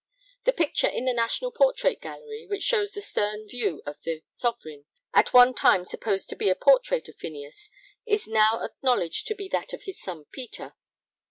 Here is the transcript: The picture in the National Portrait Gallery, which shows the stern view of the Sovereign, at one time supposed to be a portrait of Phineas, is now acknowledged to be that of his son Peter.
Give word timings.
The 0.45 0.51
picture 0.51 0.87
in 0.87 1.05
the 1.05 1.13
National 1.13 1.51
Portrait 1.51 2.01
Gallery, 2.01 2.47
which 2.49 2.63
shows 2.63 2.91
the 2.91 3.01
stern 3.01 3.47
view 3.47 3.83
of 3.85 4.01
the 4.01 4.23
Sovereign, 4.33 4.85
at 5.13 5.31
one 5.31 5.53
time 5.53 5.85
supposed 5.85 6.27
to 6.29 6.35
be 6.35 6.49
a 6.49 6.55
portrait 6.55 7.07
of 7.07 7.17
Phineas, 7.17 7.69
is 8.07 8.25
now 8.25 8.61
acknowledged 8.63 9.27
to 9.27 9.35
be 9.35 9.47
that 9.49 9.73
of 9.73 9.83
his 9.83 10.01
son 10.01 10.25
Peter. 10.31 10.73